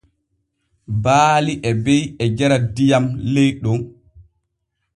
[1.03, 3.79] Baali e be’i e jara diyam ley ɗon.